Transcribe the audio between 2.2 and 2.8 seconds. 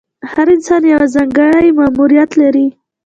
لري.